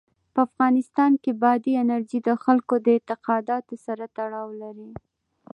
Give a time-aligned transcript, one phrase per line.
[0.33, 4.91] په افغانستان کې بادي انرژي د خلکو د اعتقاداتو سره تړاو لري.